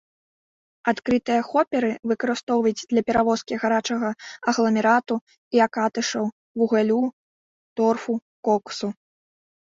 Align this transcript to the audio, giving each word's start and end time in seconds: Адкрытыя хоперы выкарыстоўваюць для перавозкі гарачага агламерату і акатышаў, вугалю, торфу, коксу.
Адкрытыя 0.91 1.41
хоперы 1.49 1.89
выкарыстоўваюць 2.11 2.87
для 2.93 3.03
перавозкі 3.09 3.53
гарачага 3.63 4.09
агламерату 4.51 5.15
і 5.59 5.61
акатышаў, 5.67 6.25
вугалю, 6.63 6.97
торфу, 7.81 8.13
коксу. 8.49 8.89